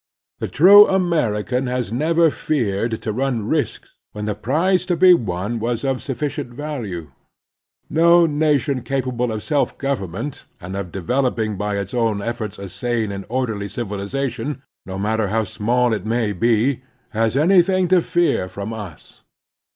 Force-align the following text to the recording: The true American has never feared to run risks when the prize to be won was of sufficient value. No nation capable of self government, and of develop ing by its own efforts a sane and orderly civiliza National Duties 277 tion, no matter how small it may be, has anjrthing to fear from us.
The 0.39 0.47
true 0.47 0.87
American 0.87 1.67
has 1.67 1.93
never 1.93 2.31
feared 2.31 3.03
to 3.03 3.13
run 3.13 3.47
risks 3.47 3.93
when 4.13 4.25
the 4.25 4.33
prize 4.33 4.83
to 4.87 4.97
be 4.97 5.13
won 5.13 5.59
was 5.59 5.83
of 5.83 6.01
sufficient 6.01 6.49
value. 6.55 7.11
No 7.87 8.25
nation 8.25 8.81
capable 8.81 9.31
of 9.31 9.43
self 9.43 9.77
government, 9.77 10.47
and 10.59 10.75
of 10.75 10.91
develop 10.91 11.37
ing 11.37 11.55
by 11.55 11.77
its 11.77 11.93
own 11.93 12.19
efforts 12.19 12.57
a 12.57 12.67
sane 12.67 13.11
and 13.11 13.25
orderly 13.29 13.67
civiliza 13.67 14.23
National 14.25 14.25
Duties 14.25 14.41
277 14.41 14.53
tion, 14.55 14.63
no 14.87 14.97
matter 14.97 15.27
how 15.27 15.43
small 15.43 15.93
it 15.93 16.03
may 16.03 16.33
be, 16.33 16.81
has 17.09 17.35
anjrthing 17.35 17.87
to 17.89 18.01
fear 18.01 18.47
from 18.47 18.73
us. 18.73 19.21